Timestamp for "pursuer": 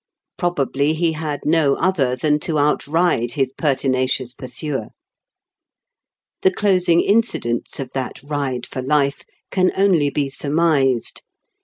4.33-4.87